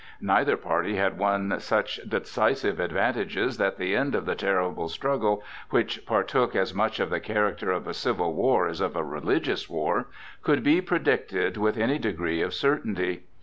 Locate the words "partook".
6.07-6.55